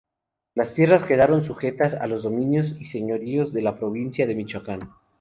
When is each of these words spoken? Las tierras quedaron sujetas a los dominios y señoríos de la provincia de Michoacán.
Las 0.55 0.73
tierras 0.73 1.03
quedaron 1.03 1.43
sujetas 1.43 1.93
a 1.93 2.07
los 2.07 2.23
dominios 2.23 2.75
y 2.79 2.85
señoríos 2.85 3.53
de 3.53 3.61
la 3.61 3.77
provincia 3.77 4.25
de 4.25 4.33
Michoacán. 4.33 4.89